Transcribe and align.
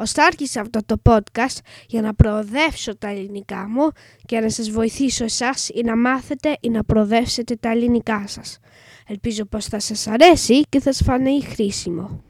Ωστά 0.00 0.24
άρχισα 0.24 0.60
αυτό 0.60 0.80
το 0.86 0.96
podcast 1.04 1.58
για 1.86 2.00
να 2.02 2.14
προοδεύσω 2.14 2.96
τα 2.96 3.08
ελληνικά 3.08 3.68
μου 3.68 3.88
και 4.26 4.40
να 4.40 4.50
σας 4.50 4.70
βοηθήσω 4.70 5.24
εσάς 5.24 5.68
ή 5.68 5.82
να 5.84 5.96
μάθετε 5.96 6.56
ή 6.60 6.68
να 6.68 6.84
προοδεύσετε 6.84 7.56
τα 7.56 7.70
ελληνικά 7.70 8.24
σας. 8.26 8.58
Ελπίζω 9.06 9.44
πως 9.44 9.66
θα 9.66 9.78
σας 9.78 10.06
αρέσει 10.06 10.60
και 10.68 10.80
θα 10.80 10.92
σας 10.92 11.06
φανεί 11.06 11.42
χρήσιμο. 11.42 12.22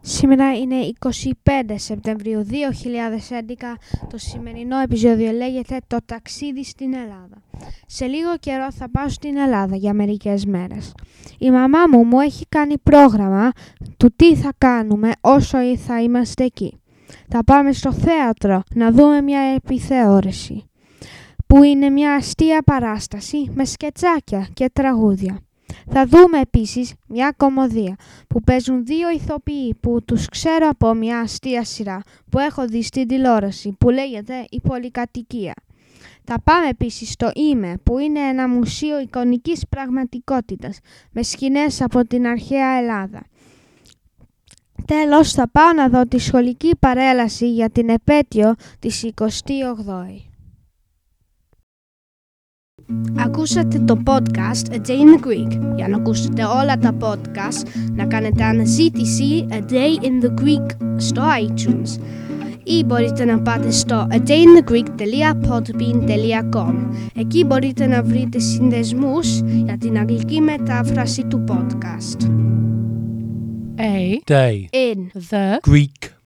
Σήμερα 0.00 0.58
είναι 0.58 0.76
25 0.98 1.74
Σεπτεμβρίου 1.74 2.46
2011. 2.50 3.78
Το 4.10 4.18
σημερινό 4.18 4.78
επεισόδιο 4.78 5.32
λέγεται 5.32 5.78
«Το 5.86 5.98
ταξίδι 6.06 6.64
στην 6.64 6.94
Ελλάδα». 6.94 7.42
Σε 7.86 8.06
λίγο 8.06 8.36
καιρό 8.40 8.72
θα 8.72 8.90
πάω 8.90 9.08
στην 9.08 9.36
Ελλάδα 9.36 9.76
για 9.76 9.92
μερικές 9.92 10.44
μέρες. 10.44 10.94
Η 11.38 11.50
μαμά 11.50 11.78
μου 11.92 12.04
μου 12.04 12.20
έχει 12.20 12.46
κάνει 12.48 12.78
πρόγραμμα 12.78 13.50
του 13.96 14.12
τι 14.16 14.36
θα 14.36 14.52
κάνουμε 14.58 15.10
όσο 15.20 15.58
θα 15.76 16.02
είμαστε 16.02 16.44
εκεί. 16.44 16.80
Θα 17.28 17.44
πάμε 17.44 17.72
στο 17.72 17.92
θέατρο 17.92 18.62
να 18.74 18.90
δούμε 18.90 19.20
μια 19.20 19.40
επιθεώρηση 19.40 20.64
που 21.46 21.62
είναι 21.62 21.90
μια 21.90 22.14
αστεία 22.14 22.62
παράσταση 22.62 23.50
με 23.54 23.64
σκετσάκια 23.64 24.48
και 24.52 24.70
τραγούδια. 24.72 25.40
Θα 25.90 26.06
δούμε 26.06 26.40
επίσης 26.40 26.92
μια 27.08 27.34
κομμωδία 27.36 27.96
που 28.28 28.40
παίζουν 28.40 28.84
δύο 28.84 29.10
ηθοποιοί 29.10 29.74
που 29.80 30.02
τους 30.04 30.28
ξέρω 30.28 30.68
από 30.68 30.94
μια 30.94 31.20
αστεία 31.20 31.64
σειρά 31.64 32.02
που 32.30 32.38
έχω 32.38 32.66
δει 32.66 32.82
στην 32.82 33.08
τηλεόραση 33.08 33.76
που 33.78 33.90
λέγεται 33.90 34.44
«Η 34.48 34.60
Πολυκατοικία». 34.60 35.54
Θα 36.24 36.40
πάμε 36.44 36.68
επίσης 36.68 37.10
στο 37.10 37.30
ΙΜΕ 37.34 37.78
που 37.82 37.98
είναι 37.98 38.20
ένα 38.20 38.48
μουσείο 38.48 39.00
εικονικής 39.00 39.66
πραγματικότητας 39.68 40.78
με 41.10 41.22
σκηνές 41.22 41.80
από 41.80 42.06
την 42.06 42.26
αρχαία 42.26 42.78
Ελλάδα. 42.78 43.22
Τέλος 44.86 45.32
θα 45.32 45.48
πάω 45.48 45.72
να 45.72 45.88
δω 45.88 46.06
τη 46.06 46.18
σχολική 46.18 46.76
παρέλαση 46.80 47.52
για 47.52 47.70
την 47.70 47.88
επέτειο 47.88 48.54
της 48.78 49.10
28η. 49.14 49.24
Ακούσατε 53.18 53.78
το 53.78 54.02
podcast 54.06 54.66
A 54.70 54.74
Day 54.74 54.88
in 54.88 55.16
the 55.16 55.20
Greek. 55.26 55.60
Για 55.76 55.88
να 55.88 55.96
ακούσετε 55.96 56.44
όλα 56.44 56.78
τα 56.78 56.96
podcast, 57.00 57.66
να 57.92 58.06
κάνετε 58.06 58.44
αναζήτηση 58.44 59.46
A 59.50 59.60
Day 59.72 59.98
in 60.02 60.22
the 60.24 60.30
Greek 60.40 60.66
στο 60.96 61.22
iTunes. 61.46 61.98
Ή 62.64 62.84
μπορείτε 62.84 63.24
να 63.24 63.40
πάτε 63.40 63.70
στο 63.70 64.06
adayinthegreek.podbean.com 64.10 66.74
Εκεί 67.14 67.44
μπορείτε 67.44 67.86
να 67.86 68.02
βρείτε 68.02 68.38
συνδεσμούς 68.38 69.40
για 69.40 69.78
την 69.78 69.98
αγγλική 69.98 70.40
μετάφραση 70.40 71.24
του 71.24 71.44
podcast. 71.48 72.30
A 73.78 74.22
day. 74.24 74.68
In 74.72 75.12
the 75.14 75.60
Greek 75.62 76.05